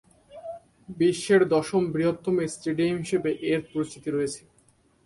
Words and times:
বিশ্বের 0.97 1.41
দশম 1.53 1.83
সর্ববৃহৎ 1.83 2.17
স্টেডিয়াম 2.53 2.97
হিসেবে 3.03 3.29
এর 3.51 3.61
পরিচিতি 3.71 4.09
রয়েছে। 4.11 4.41